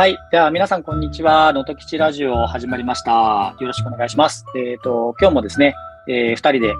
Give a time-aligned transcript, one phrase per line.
[0.00, 0.18] はい。
[0.32, 1.52] では、皆さん、こんにちは。
[1.52, 3.54] のときちラジオ始まりました。
[3.60, 4.46] よろしくお願いします。
[4.56, 5.74] えっ、と、今日もですね、
[6.08, 6.72] えー、二人で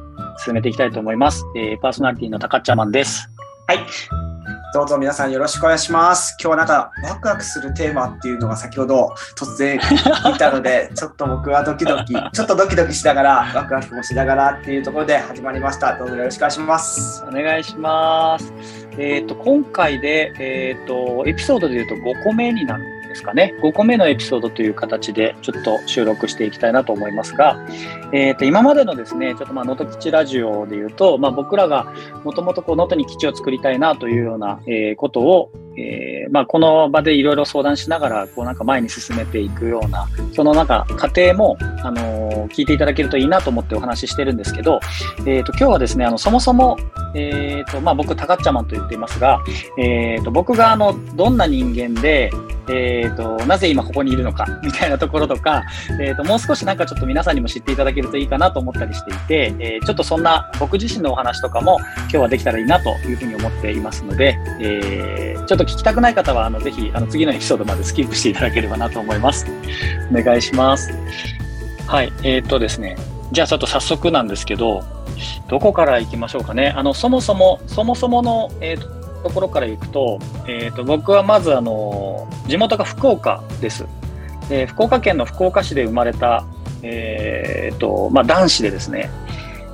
[0.42, 1.44] 進めていきたいと思います。
[1.54, 3.28] えー、パーソナリティのたかっちゃまんです。
[3.66, 3.80] はい。
[4.72, 6.34] どうぞ皆さんよろしくお願いします。
[6.40, 9.78] 今日はなんかワクワクするテーマっていうのが先ほど突然
[10.24, 15.98] 言ったので、 ちょっと僕はドキドキ、ちょっとドキドキしながら、ワクワクもしながらっていうところで始まりました。
[15.98, 17.22] どうぞよろしくお願いします。
[17.28, 18.54] お願いします。
[18.96, 23.54] えっ、と、今回で、えっ、と、エピソードで言うと5個目になるんですかね。
[23.60, 27.58] 5個目のエピソードという形でちょっと収録していきたいなと思いますが、
[28.12, 31.92] えっ、と、今までのですね、ちょっとまあ、能登基地ラジオで言うと、まあ、僕らが
[32.24, 44.80] もともと、能登に基地を作りたいなというような、えことを、えーまあ、この場でいろいろ相談しながら、こう、なんか前に進めていくような、そのなんか過程も、あのー聞いていただけるといいなと思ってお話ししてるんですけど、
[45.26, 46.76] えっ、と、今日はですね、あの、そもそも、
[47.14, 49.40] えっ、と、まあ、僕、たかっちゃまんと言っていますが、
[49.78, 52.30] えっ、と、僕があの、どんな人間で、
[52.68, 55.64] えっ、と、なぜ今ここにいるのか、みたいなところとか、
[56.00, 69.46] えっ、と、もう少しなんかちょっと皆さんにも知っていただけるといいかなと思ったりしていて、えーちょっとそんな僕自身のお話とかも今日はできたらいいなというふうに思っていますので、えーちょっと聞きたくない方は、あの、ぜひ、あの、次のエピソードまでスキップしていただければなと思います。
[70.10, 70.92] お願いします。
[71.86, 72.96] はい、えっ、とですね、
[73.32, 74.82] じゃあちょっと早速なんですけど、
[75.48, 76.72] どこから行きましょうかね。
[76.76, 83.86] あの、そもそも、そもそもの、えーとところから行くと、えっ、と、僕はまず、あの、地元が福岡です。
[84.48, 86.44] で福岡県の福岡市で生まれた、
[86.82, 89.10] えっ、と、まあ、男子でですね。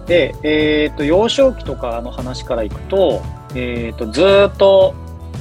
[0.07, 3.23] で、えっ、と、幼少期とかの話から行くと、
[3.55, 4.95] えっ、と、ずっと、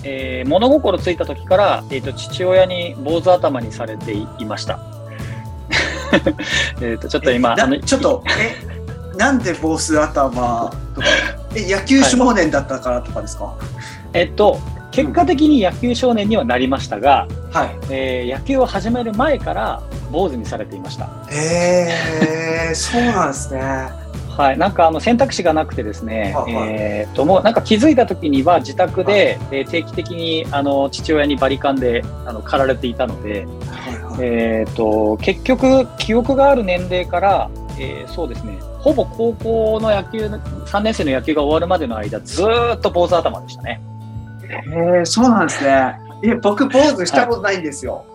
[0.04, 4.80] えー物心ついた時から、えっ、と、父親に坊主頭にされていいました。
[6.82, 11.08] えっと、ちょっと今、なあのちょっと、え、なんで坊主頭とか、
[11.56, 13.54] え、野球少年だったからとかですか？
[14.14, 14.60] えっと、
[14.92, 17.70] 結果的に野球少年にはなりましたが、はい。
[17.90, 19.82] えー野球を始める前から
[20.12, 21.10] 坊主にされていました。
[21.32, 23.90] えー、そうなんですね。
[24.38, 34.18] はい、なんかあの選択肢がなくてですね、はいはいえーっともうなんか気づいた時には自宅で、えー定期的にあの父親にバリカンであの駆られていたので、はいはい。
[34.22, 43.82] えーっと結局記憶がある年齢から、えーそうですね、ほぼ高校の野球3年生の野球が終わるまでの間ずーっと坊主頭でしたね。
[44.48, 45.96] えー、そうなんですね。
[46.24, 48.06] いや、僕、坊主したことないんですよ。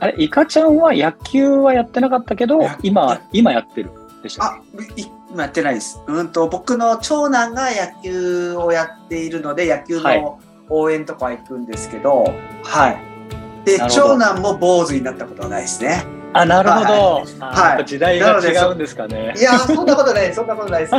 [0.00, 3.90] あれ、イカちゃんは野球はやってなかったけどや、今、今やってる
[4.22, 4.60] でしたっあ、
[4.96, 6.02] い今やってないです。
[6.06, 10.38] うんと、僕の長男が野球をやっているので、野球はいの
[10.68, 12.24] 応援とか行くんですけど、
[12.62, 12.98] はい。
[13.64, 16.04] で、なるほど長男も坊主になったことはないですね。
[16.04, 17.24] けあ、なるほど。
[17.40, 19.40] はい時代が違うんですかねい。
[19.40, 20.94] や、そんなことない、そんなことないです。
[20.94, 20.98] い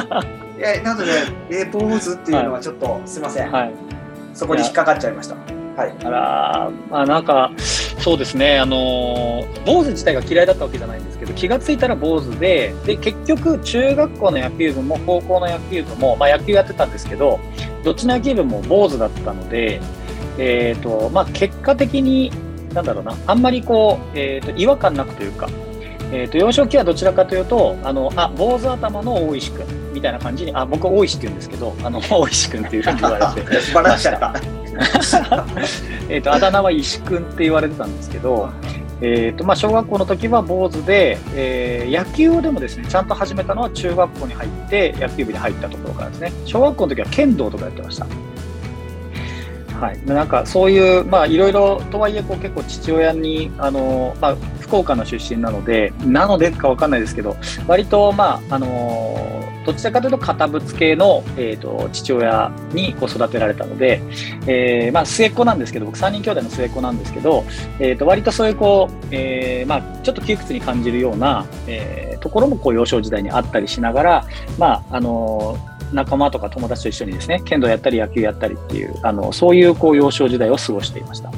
[0.61, 1.11] や、なので、
[1.49, 3.51] え、坊主っていうのはちょっと、すいません。
[3.51, 3.73] はい。
[4.33, 5.35] そこに引っかかっちゃいました。
[5.75, 5.95] はい。
[6.03, 7.51] あら、まあなんか、
[7.99, 17.39] そうですね、あの坊主自体が嫌いだったわけじゃないんですけど、気がついたら坊主で、で、結局、中学校の野球部も高校の野球部も、まあ野球やってたんですけど、
[17.83, 19.81] どっちの野球部も坊主だったので、
[20.37, 22.31] えっ、と、まあ結果的に、
[22.73, 25.47] なんだろうな、あんまりこう、えっ、と、違和感なくというか、
[26.13, 34.35] えっ、と、幼少期はどちらかというと、あの、あ、坊主頭の大石くん、みたいな感じに、あ、僕大石って言うんですけど、あの、大石くんっていうふうに言われて、 バラしちゃった。
[36.09, 38.49] えっと、あだ名は石くんって言われてたんですけど、
[39.01, 46.31] えっと、まあ、小学校の時は坊主で、えー野球をでもですね、ちゃんと始めたのは中学校に入って、野球部に入ったところからですね。
[46.45, 48.05] 小学校の時は剣道とかやってました。
[49.79, 49.99] はい。
[50.05, 57.35] なんか、そういう、まあ、いろいろ、とはいえ、こう、結構父親に、あの、まあ、福岡の出身なので、なのでかわかんないですけど、
[57.67, 59.29] 割と、まあ、あの
[59.65, 64.01] どちらかというと、堅物系の、えっ、と、父親にこう育てられたので、
[64.45, 67.45] えーまあ、末っ子なんですけど、僕3人兄弟の末っ子なんですけど、
[67.79, 74.25] えー、と割とそういうこう、えーまあ、ちょっと窮屈に感じるような、えーところもこう幼少時代にあったりしながら、
[74.57, 75.57] まああの
[75.91, 81.31] 仲間とか友達と一緒にですね、剣道やったり野球やったりっていう、あのそういうこう幼少時代を過ごしていました。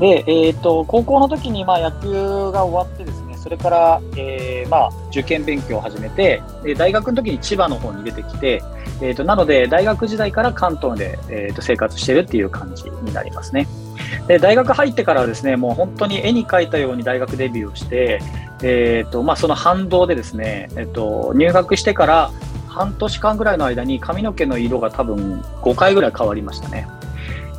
[0.00, 2.12] で、えー、と高校の時にまあ野球
[2.52, 8.62] が終わってですね、それから、えーまあ、受験勉強を始めて、で大学の時に千葉の方に出てきて、
[9.00, 13.66] えー、となので、大学時代から関東で、えー、と生活してるっていう感じになりますね。
[14.28, 18.20] で大学入ってからはですね、もう本当に絵に描いたように大学デビューをして、
[18.62, 22.30] えーとまあ、その反動でですね、えー、と入学してから
[22.68, 26.86] 半年間ぐらいの間に髪の毛の色が多分5回ぐらい変わりましたね。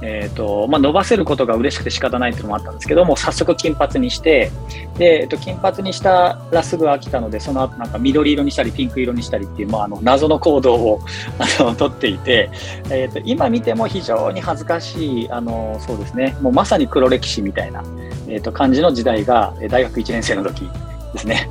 [0.01, 4.51] えーとまあ、伸ばせることが嬉しくて仕方ないっていうのもあったんですけども早速金髪にして
[4.97, 10.99] で、えー、と金髪にしたらすぐ飽きたのでその後なんか緑色にしたりピンク色にしたりっていう、まあ、あの謎の行動を
[11.39, 12.49] あの取っていて、
[12.89, 17.83] えー、と今見ても非常に恥ずかしいあのそうですねもうまさに黒歴史みたいな、
[18.27, 20.69] えー、と感じの時代が大学1年生の時
[21.13, 21.49] ですね。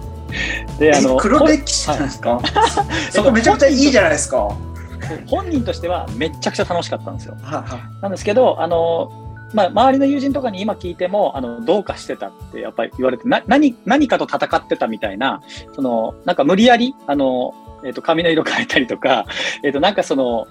[0.78, 4.48] であの黒歴史なんですか、はい、そこめちゃくちゃいいじゃないですか。
[5.26, 7.36] 本人としてはめちゃくちゃ楽しかったんですよ。
[8.00, 9.10] なんですけど、あの、
[9.54, 15.40] まあ、周りの友人とかに今聞いても、あの、どうかしてたってやっぱり言われて、な、何、何かと戦ってたみたいな、
[15.74, 17.54] その、なんか無理やり、あの、
[17.84, 19.26] えっ、ー、と、髪の色変えたりとか、
[19.62, 20.46] えっ、ー、と、なんかその、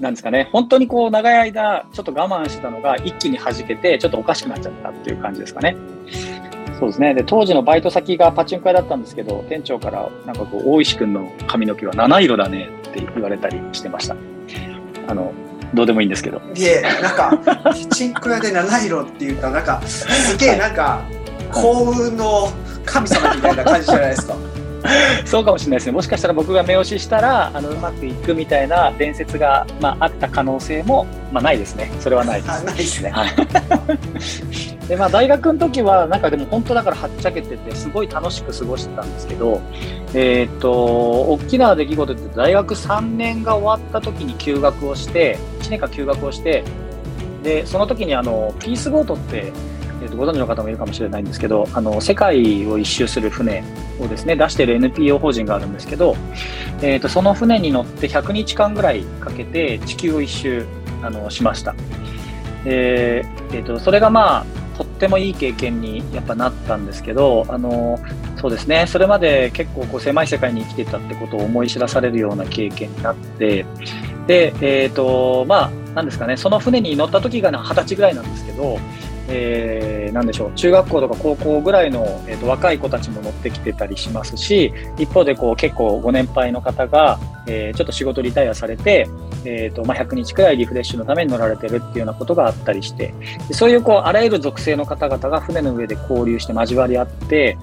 [0.00, 5.76] なんですかね、本当にこう、長い間、ちょっと我慢してたのが、一気に弾けて、ちょっとおかしくなっちゃったっていう感じですかね。
[6.78, 7.14] そうですね。
[7.14, 14.16] で、当時のバイト先がパチンコ屋だったんですけど、店長から、なんかこう、大石君の髪の毛は七色だねって言われたりしてました。
[15.08, 15.32] あの、
[15.72, 16.40] どうでもいいんですけど。
[16.54, 21.02] いえ、なんか、パチンコ屋で七色っていうか、なんか、すげえなんか、
[21.52, 22.50] 幸運の
[22.84, 24.36] 神様みたいな感じじゃないですか。
[25.24, 25.92] そうかもしれないですね。
[25.92, 31.90] もしかしたら僕が目押ししたら、あのうまくいくみたいな伝説が、まあ、あった可能性も、まあ、ないですね。
[32.00, 32.64] それはないです。
[32.64, 33.10] ないですね。
[33.10, 39.60] はいでまあ、大学の時はなんかでも本当だからはっちゃけててすごい楽しく過ごしてたんですけど、
[40.14, 46.62] えー、っと大きな出来事って大学3年が終わった時に休学をして1年間休学をして
[47.42, 49.52] でその時にあのピースボートって、
[50.16, 53.62] ご存知の方もいるかもしれないんですけどあの世界を一周する船
[54.00, 56.16] をですね出している NPO 法人があるんですけど、
[56.82, 60.66] えー、とその船に乗って100日間ぐらいかけて地球を一周
[61.02, 61.74] あのしました。
[62.64, 64.46] えーとそれがまあ
[64.76, 67.98] とってもいい経験にやっぱなったんですけど、あの
[68.36, 73.64] そうですね、それまで結構こう狭い世界に生きてたってことを思い知らされるような経験になって、
[74.26, 78.78] で、えっ、ー、と、まあ、なんですかね、その船に乗った時が二十歳ぐらいなんですけど、
[79.28, 89.08] えー、なんでしょう中学校とか高校ぐらいの、えーと、若い子たちも乗ってきてたりしますし一方でこう結構ご年配の方が、えー、ちょっと仕事リタイアされて、
[89.44, 93.14] えーとまあ、100日くらいリフレッシュのために乗られてるっていうようなことがあったりして
[93.50, 97.58] そういうこうあらゆる属性の方々が船の上で交流して交わり合って、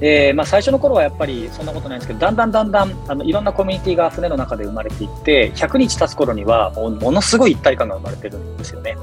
[0.00, 8.96] えーまあ、最初の頃はやっぱりそんなことないんですけどだんだんだんだんあのいろんなコミュニティが船の中で生まれていって100日経つ頃にはもうものすごい一体感が生まれてるんですよね。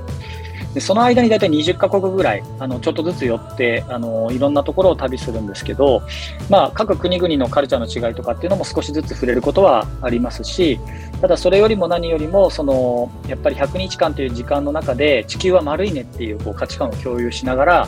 [0.74, 6.02] でその間に大体20カ国ぐらいあのちょっとずつ寄ってあのいろんなところを旅するんですけど、
[6.50, 10.80] まあ、各国々のカルチャーの違いとかっていうのも少しずつ触れることはありますし
[11.22, 17.88] ただそれよりも何よりもそのやっぱり100日間という時間の中で地球は丸いねっていうこう価値観を共有しながら、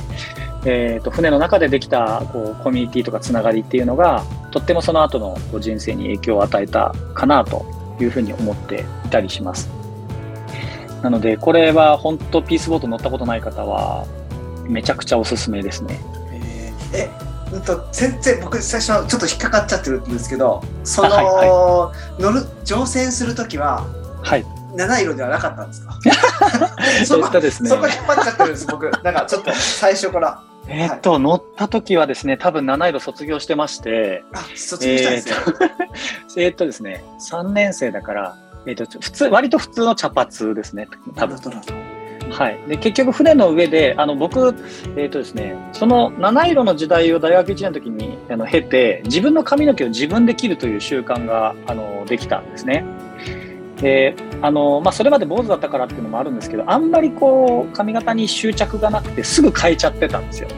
[0.65, 7.65] えー、と船の中でできたこうコミュニティとかつながりっていうのがとってもその後のこう人生に影響を与えたかなと
[7.99, 9.74] いうふうに思っていたりします。
[11.05, 14.07] なので、これは本当ピースボート乗ったことない方は、
[14.63, 15.99] めちゃくちゃおすすめですね。
[16.91, 23.85] えー、えと全然僕最初ちょっと引っかかっちゃってるんですけどその、はいはい、乗る乗船する時は、
[24.23, 25.99] はい、七色ではなかったんですか？
[27.05, 30.41] そこです、ね、そこ引っ張っちゃってるんです僕なんかちょっと最初から。
[30.67, 35.35] えー、っと、はい、乗った時はですね、多分七色卒業してまして、あ、卒業したんですよ。
[36.37, 38.35] えー、っ とですね、3年生だから、
[38.67, 41.37] えーと、普通割と普通の茶髪ですね、多分。
[42.29, 44.39] はい、で結局、船の上で、あの僕、
[44.95, 52.83] えーとですね、その七色の時代を大学1年の時にあの経て、自分の髪の毛を自分で切るという習慣があのできたんですね。
[53.77, 60.49] であのまあ、それまで坊主だったからっていうのもあるんですけど、あんまりこう髪型に執着がなくて、すぐ変えちゃってたんですよ。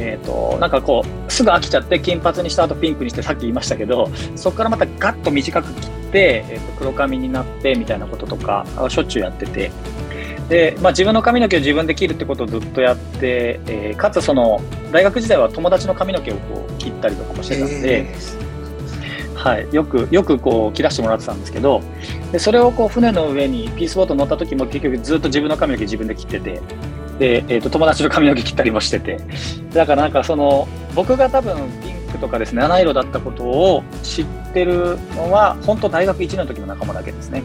[0.00, 9.70] えーと、なんかこうすぐ飽きちゃって金髪にした後ピンクにしてさっき言いましたけどそこからまたガッと短く切って、えーと、黒髪になってみたいなこととかしょっちゅうやってて
[10.48, 14.60] で、まあ、自分の髪の毛を自分で切るってことをずっとやって、えー、かつその
[14.92, 18.08] 大学時代は友達の髪の毛をこう切ったりとかもしてたんで。
[18.10, 18.48] えー
[19.38, 21.80] はい、よくよくこう切らしてもらってたんですけど
[22.32, 26.60] でそれをこう船の上にピースボート乗った時も結局ずっと自分の髪の毛自分で切ってて
[27.18, 29.18] で、えーと、友達の髪の毛切ったりもしてて
[29.72, 37.42] だからなんかその僕が多分ピンクとかですね七色だったことを知ってるのは本当大学1年の時の仲間だけですね。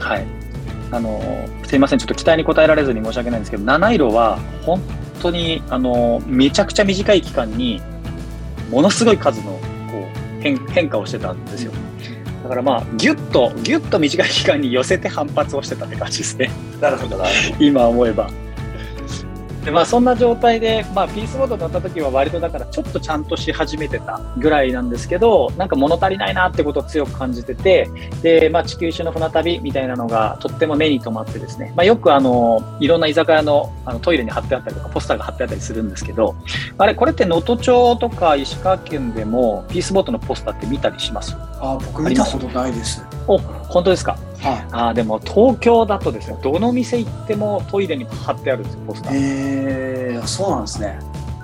[0.00, 0.26] はい
[0.90, 1.20] あの
[1.66, 4.80] すいません、ちょっと期待に応えられずに申し訳ないんですけど、七色は本
[5.20, 7.82] 当にあのめちゃくちゃ短い期間に
[8.70, 9.58] ものすごい数のこ
[10.38, 11.72] う変変化をしてたんですよ。
[12.42, 16.50] だからまあ、ぎゅっと、ぎゅっと短い期間に寄せて反発をしてたって感じですね。
[16.80, 17.24] なるほどな。
[17.58, 18.28] 今思えば。
[19.64, 27.90] でまあ、そんな状態で、まあ、ピースボート乗った時は割とだからちょっとちゃんとし始めてたぐらいなんですけどなんか物足りないなってことを強く感じてて
[28.22, 36.34] で、まあ、地球一周の船旅みたいなのがとっても目に留まってですね、まあ、よくあのいろんな居酒屋のあのトイレに貼ってあったりとかポスターが貼ってあったりするんですけど
[36.78, 41.36] あれこれって能登町とか石川県でもピースボートのポスターって見たりします？
[41.60, 44.12] あ僕見たことないですお本当ですか？
[44.12, 44.37] はい、
[44.72, 49.14] あでも東京だとですねどの店行ってもトイレに貼ってあるんですよポスター。
[49.14, 49.18] へ
[50.14, 50.98] えー、そうなんですね。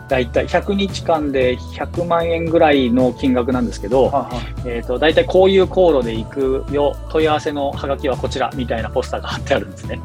[0.08, 4.30] 大体100日間で100万円ぐらいの金額なんですけど、はは
[4.66, 10.00] えーと、大体こういう航路で行くよ問い合わせのハガキはこちらみたいなポスターが貼ってあるんですね。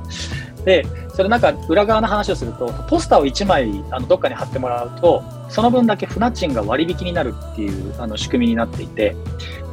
[0.65, 9.15] でそれなんか裏側の話をするとポスターを1枚あのどっかに貼ってもらうとその分だけ船賃が割引になるっていうあの仕組みになっていて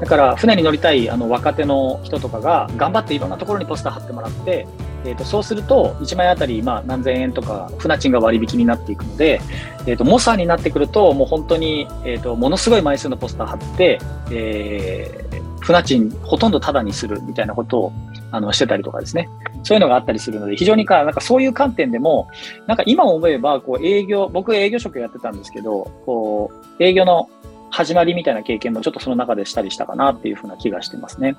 [0.01, 4.67] だから船に乗りたいあの若手の人とかが頑張っていろんなところにポスター貼ってもらって、
[5.05, 9.41] えー、とそうすると1枚あたりまあ何千円とか船賃が割引になっていくので、
[9.87, 13.99] えー、と猛者になってくるともう本当に、えー、とものすごい枚数のポスター貼って、
[14.31, 17.93] えー、船賃ほとんどタダにするみたいなことを
[18.33, 19.29] あのしてたりとかですね。
[19.67, 22.29] そういうのがあったりするので非常にかなんかそういう観点でも
[22.69, 27.29] なんか今思えばこう営業僕営業職やってたんですけどこう営業の
[27.71, 31.37] 始まりみたいな経験もちょっとその中でしたりしたかなっていうふうな気がしてますね。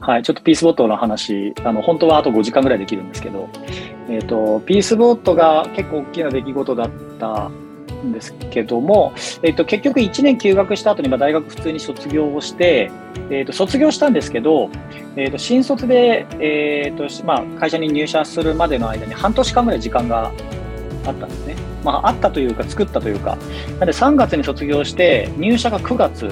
[0.00, 3.48] はい、ちょっとピースボットの話、あの本当はあと5時間ぐらいできるんですけど、
[4.08, 7.50] えっ、ー、と、ピースボットが結構大きな出来事だった
[8.04, 9.12] んですけども、
[9.42, 12.90] えっ、と、結局1年休学した後に大学普通に卒業をして、
[13.30, 14.70] えっ、と、卒業したんですけど、
[15.16, 20.32] えっ、と、新卒で、えっ、と、まあ、会社に入社するまでの間に半年間ぐらい時間が
[21.04, 21.56] あったんですね。
[21.84, 23.36] まあ、あったというか、作ったというか、
[23.78, 26.28] なんで3月に卒業して、入社が9月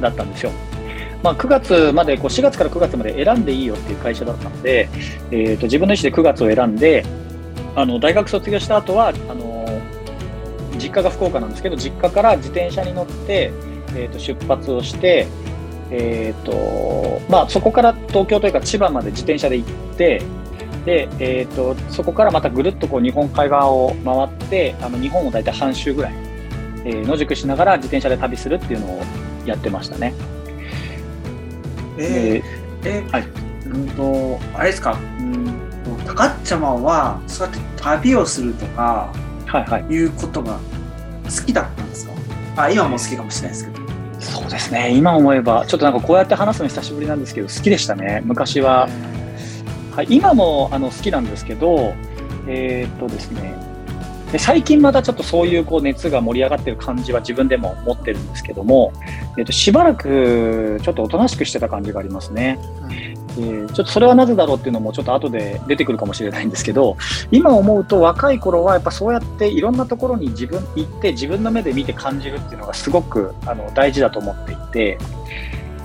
[0.00, 0.52] だったんですよ。
[1.22, 4.88] まあ、9月まで、こう4月から9月まで選んでいいよっていう会社だったので、
[5.30, 7.04] えー、と自分の意思で9月を選んで、
[7.76, 9.49] あの大学卒業した後はあの
[10.80, 13.52] 実家が福岡なんですけど、実家から自転車に乗って、
[13.94, 15.28] えー、と出発をして、
[15.90, 20.22] えーとまあ、そこから東京というか千葉まで自転車で行って、
[20.84, 26.14] で、えーと、そこからまたぐるっとこう日本海側を回ってあの日本を大体半周ぐらい、
[26.84, 29.02] えー、野宿しながら自転車で旅するっていうのを
[29.44, 30.14] やってましたね。
[31.98, 33.28] えー、えー、はい、
[33.66, 35.70] うんとあれですか、うん
[36.06, 39.12] 高っちゃまはそうやって旅をするとか、は
[39.58, 40.60] いはい、いうことが
[41.24, 42.12] 好きだったんですか？
[42.56, 43.80] あ今も好きかもしれないですけど。
[44.20, 48.88] そうですね今思えばちょっとなんかこうやって話すの久しぶりなんですけど好きでしたね昔は。
[49.92, 51.94] はい、今もあの好きなんですけど、
[52.46, 53.54] えー、っとですね、
[54.30, 58.92] で最近またちょっとそういうこう熱が盛り上がってる感じは自分でも持ってるんですけども、
[59.36, 62.58] えー、としばらくちょっとおとなしくしてた感じがありますね。
[63.38, 66.96] えー、ちょっとそれはなぜだろうっていうのもちょっと後で出てくるかもしれないんですけど
[67.30, 74.98] 今思うと若い頃はやっぱそうやっていろんなところに自分行って自分の目で見て感じるっていうのがすごくあの大事だと思っていて。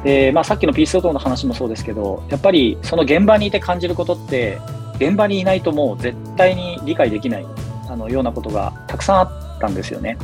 [0.04, 4.60] でまあ、さっきのピースオトの話もそうですけど、やっぱりその現場にいて感じることって、
[4.98, 7.46] 現場にいないともう絶対に理解できない
[7.90, 10.16] あのようなことがたくさんあったんですよね。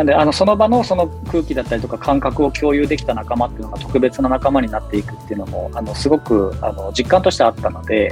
[0.00, 8.08] なんであのその場のその空気だったりとか感覚を共有できた仲間っていうのが特別な仲間になっていくっていうのもあのすごくあの実感としてあったので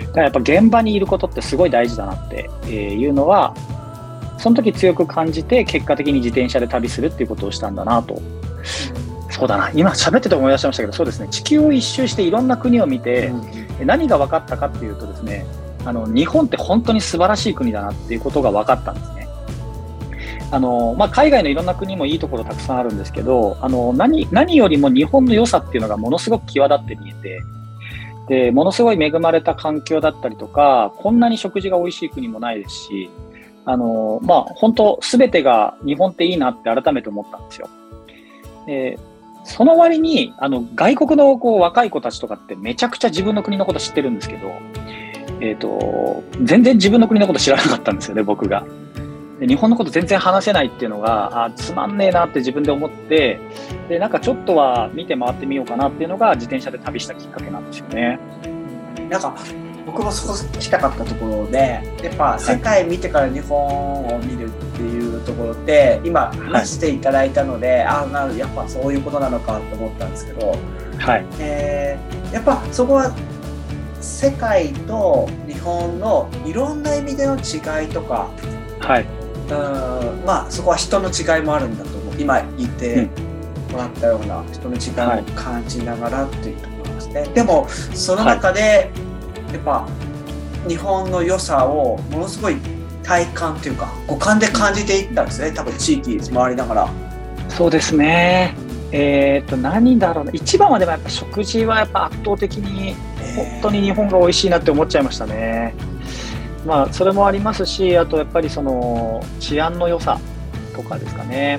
[0.00, 3.54] だからやっぱ現場にいることってすごい大事だなっていうのは
[4.36, 8.20] その時強く感じて結果的に自転車で旅するっていうことをしたんだなと。
[9.30, 13.28] そうだな、今喋ってて思い出しましたけど、そうですね、地球を一周していろんな国を見て、
[13.80, 15.46] うん、何が分かったかっていうとですね、
[15.84, 19.27] あの日本って本当に素晴らしい国だなっていうことが分かったんですね。
[20.50, 27.42] あのまあ、海外のいろんな国もいいところたくさんあるんですけどあの何何よりも日本の良さっていうのがものすごく際立って見えて
[28.28, 33.10] でものすごい恵まれた環境だったりとかこんなに食事が美味しい国もないですし
[33.66, 37.68] あの、まあ、本当全てが日本っていいなって改めて思ったんですよ。
[38.66, 38.98] で
[39.48, 44.52] その割に、あの、外国のこう若い子たちとかってめちゃくちゃ自分の国のこと知ってるんですけど、
[45.40, 48.66] えっ、ー、と、全然自分の国のこと知らなかったんですよね、僕が。
[49.40, 53.40] で日本のこと全然話せないっていうのが、あ、つまんねえなって自分で思って、
[53.88, 58.18] で、なんかちょっとは見て回ってみようかなっていうのが自転車で旅したきっかけなんですよね。
[59.08, 59.34] なんか、
[59.86, 70.54] 僕もそこ聞きたかったところでやっぱ世界見てから日本を見るっていうところって、今話していただいたので、はい、ああなるやっぱそういうことなのかと思ったんですけど、
[70.98, 71.24] はい。
[71.38, 73.14] えー、やっぱそこは
[74.00, 78.28] 世界と日本のいろんな意味での違いとか、
[78.80, 79.06] はい、
[79.50, 82.14] うんまあそこは人の違いもあるんだと思う。
[82.18, 83.08] 今言って
[83.72, 87.20] もらったような人の違いを感じながらっていうところですね。
[87.20, 89.08] はい、でもその中で、はい
[89.52, 89.88] やっぱ
[90.68, 92.56] 日本の良さをものすごい
[93.02, 95.52] 体感というか五感で感じていったんですね。
[95.52, 96.88] 多分地域回りながら。
[97.48, 98.54] そうですね。
[98.92, 100.32] えー、と何だろうな。
[100.32, 102.94] 一番はでもやっぱ食事はやっぱ圧倒的に
[103.34, 105.74] 本当に日本が美味しいなって思っちゃいましたね。
[106.68, 110.20] まあそれもありますしあとやっぱりその治安の良さ
[110.76, 111.58] とかですかね。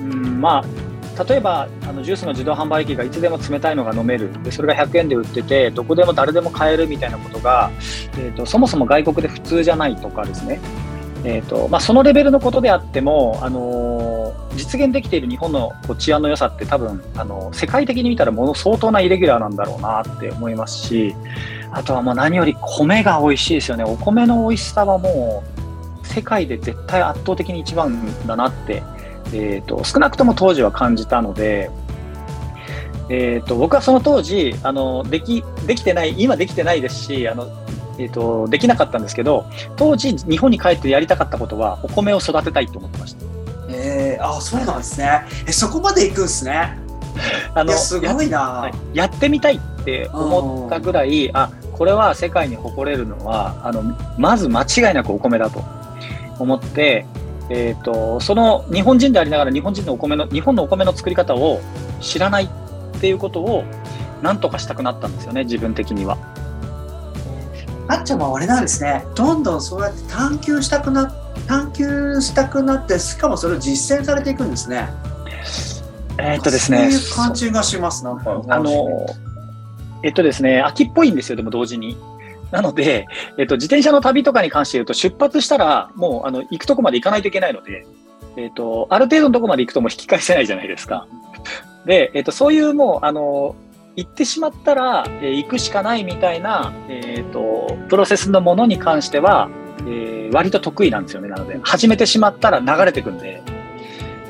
[0.00, 7.72] うんまあ例えばあのジュースの自動販売機がいつでも冷たいのが飲めるでそれが100円で売っててどこでも誰でも買えるみたいなことが、
[8.12, 10.60] えーと、そもそも外国で普通じゃないとかですね、
[11.24, 21.14] えーとまあ、そのレベルのことであっても、あのー、実現できている日本の治安の良さって多分、あの世界的に見たらもの相当なイレギュラーなんだろうなって思いますし
[21.72, 23.84] あとはもう何より米が美味しいですよね。
[23.84, 25.42] お米の美味しさはも
[26.02, 28.82] う世界で絶対圧倒的に一番だなって
[29.32, 31.70] えーと、少なくとも当時は感じたので、
[33.10, 37.46] えーと、僕はその当時あのできできてない今できてないですしあの、
[37.98, 43.24] えーと、できなかったんですけど当時日本に帰ってやりたかったことはお米を育てたいと思ってました。
[43.70, 46.78] えー、あそうなんですねえそこまで行くんですね。
[47.54, 53.82] あのすごいなやってみたいって思ったぐらい、あこれは世界に誇れるのはあの
[54.16, 55.64] まず間違いなくお米だと
[56.38, 57.06] 思って
[57.50, 61.60] えーと、その日本人でありながら日本人のお米の日本のお米の作り方を
[62.00, 63.64] 知らないっていうことを
[64.22, 66.18] 何とかしたくなったんですよね自分的には。
[67.88, 71.10] あっちゃんはあれなんですねどんどんそうやって探求したくな
[71.46, 74.88] 探求したくなってしかもそれを実践されていくんですね。
[76.18, 76.90] えー、っとですね。
[76.90, 78.42] そういう感じがしますなんか。
[78.48, 79.06] あの
[80.02, 81.96] えっとですね秋っぽいんですよでも同時に。
[82.50, 87.86] なので、えっと、自転車の旅とかに関して言うと、出発したら、もう、あの、行くとこまで行かないといけないので、
[88.36, 91.06] えっと、ある程度のとこまで行くともう引き返せないじゃないですか。
[91.84, 93.54] で、えっと、そういうもう、あの、
[93.98, 99.50] 行ってしまったら、えー、行くしかないみたいな、えっと、プロセスのものに関しては、
[99.80, 101.28] えー、割と得意なんですよね。
[101.28, 103.42] なので、始めてしまったら流れてくんで、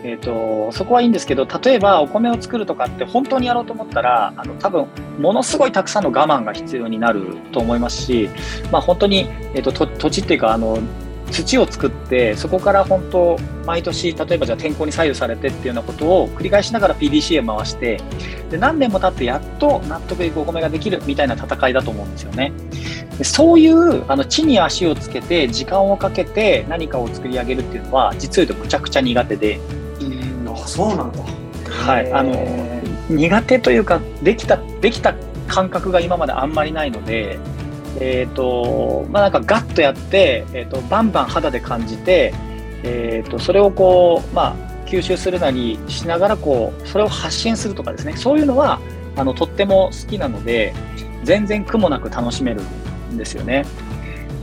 [0.04, 4.86] えーと、そこはいいんですけど例えばお米を作るとかって本当にやろうと思ったらあの多分
[5.18, 8.30] ものすごいたくさんの我慢が必要になると思いますし、
[8.70, 10.78] まあ、本当に、えーと、土地っていうかあの
[11.30, 18.00] 土を作ってそこから本当毎年例えばじゃあ天候に左右されてっていうようなことを繰り返しながら PDCA 回して
[18.50, 22.52] で何年も経ってやっと納得いくお米ができるみたいな戦いだと思うんですよね。
[23.18, 29.60] でそういうあの地に足をつけて時間をかけて何かを作り上げるっていうのは実を言うとむちゃくちゃ苦手で。
[30.66, 31.22] そうなんだ。
[31.70, 32.34] はい、あの
[33.08, 35.14] 苦手というかできたできた
[35.46, 37.38] 感覚が今まであんまりないので、
[38.00, 42.32] えっ、ー、とまあなんかガッとやって、えっ、ー、とバンバン肌で感じて、
[42.82, 48.80] え、ー、とそれをこうまあ吸収するなりしながらこうそれを発信するとかですね、そういうのは
[49.16, 50.74] あのとっても好きなので、
[51.24, 52.62] 全然苦もなく楽しめる
[53.12, 53.66] んですよね。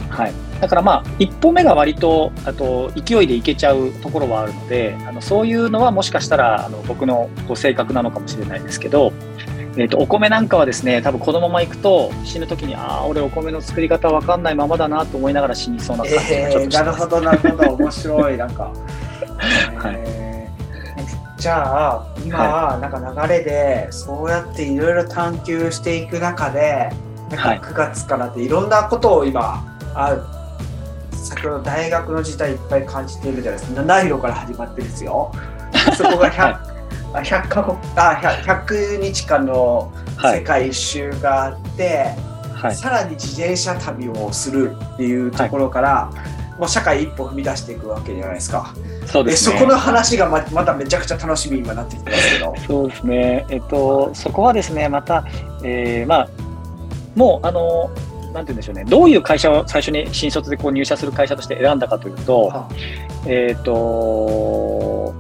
[0.10, 0.34] はい。
[0.62, 9.12] だからまあ、一歩目が割と、あと、勢いでいけちゃうところはあるので、あのそういうのはもしかしたら、あの僕のこう性格なのかもしれないですけど、
[9.78, 18.72] えーと、お米なんかはですね、多分このままいくと死ぬ時に、ああ、俺お米の作り方わかんないままだなと思いながら死にそうな感じがちょっと、えー、なるほど、なるほど、面白い、なんか。
[19.76, 26.90] はい、じゃあ、今、はい、なんか流れで、そうやっていろいろ探求していく中で、
[27.30, 29.62] なんか9月からでいろんなことを今、
[29.94, 30.18] あ
[31.12, 33.82] 先ほど大学の時代いっぱい感じているじゃないですか。
[33.82, 35.32] 七色から始まってですよ。
[35.98, 36.75] そこが 100,
[37.22, 42.16] 100, か国あ 100, 100日間の世界一周があって、
[42.54, 46.12] はい、さらに自転車旅をするっていうところから、は
[46.58, 48.74] い、もう社会一歩踏み出していくわけじゃないですか。
[49.06, 52.56] そうです、ね、そこの話がままためちゃくちゃ楽しみになってきてますけど。
[52.68, 53.46] そうですね。
[53.50, 55.26] えっとそこはですねまた、
[55.64, 56.30] えー、まあ
[57.16, 57.92] もうあの
[58.36, 62.76] なんて言うんでしょうね、どういう会社を最初に新卒でこう入社する会社として選んだかというと、はあ、
[63.26, 65.14] えっ、ー、と、